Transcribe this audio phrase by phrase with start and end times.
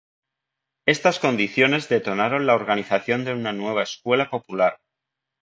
[0.87, 4.79] Estas condiciones detonaron la organización de una nueva escuela popular.